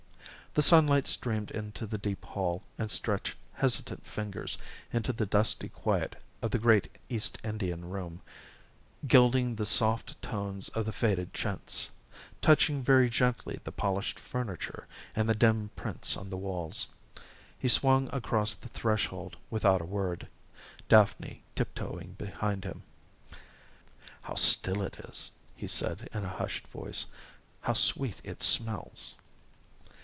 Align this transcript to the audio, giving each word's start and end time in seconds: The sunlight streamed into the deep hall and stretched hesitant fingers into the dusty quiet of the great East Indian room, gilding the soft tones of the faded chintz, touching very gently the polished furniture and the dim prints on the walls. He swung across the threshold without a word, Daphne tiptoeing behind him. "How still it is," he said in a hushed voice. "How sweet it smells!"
The 0.53 0.61
sunlight 0.61 1.07
streamed 1.07 1.49
into 1.51 1.85
the 1.87 1.97
deep 1.97 2.25
hall 2.25 2.61
and 2.77 2.91
stretched 2.91 3.35
hesitant 3.53 4.05
fingers 4.05 4.57
into 4.91 5.13
the 5.13 5.25
dusty 5.25 5.69
quiet 5.69 6.21
of 6.41 6.51
the 6.51 6.59
great 6.59 6.91
East 7.07 7.37
Indian 7.41 7.89
room, 7.89 8.19
gilding 9.07 9.55
the 9.55 9.65
soft 9.65 10.21
tones 10.21 10.67
of 10.75 10.85
the 10.85 10.91
faded 10.91 11.33
chintz, 11.33 11.89
touching 12.41 12.83
very 12.83 13.09
gently 13.09 13.61
the 13.63 13.71
polished 13.71 14.19
furniture 14.19 14.87
and 15.15 15.29
the 15.29 15.35
dim 15.35 15.69
prints 15.77 16.17
on 16.17 16.29
the 16.29 16.35
walls. 16.35 16.87
He 17.57 17.69
swung 17.69 18.09
across 18.11 18.53
the 18.53 18.67
threshold 18.67 19.37
without 19.49 19.79
a 19.79 19.85
word, 19.85 20.27
Daphne 20.89 21.43
tiptoeing 21.55 22.15
behind 22.17 22.65
him. 22.65 22.83
"How 24.23 24.35
still 24.35 24.81
it 24.81 24.99
is," 24.99 25.31
he 25.55 25.67
said 25.69 26.09
in 26.13 26.25
a 26.25 26.35
hushed 26.35 26.67
voice. 26.67 27.05
"How 27.61 27.71
sweet 27.73 28.19
it 28.25 28.43
smells!" 28.43 29.15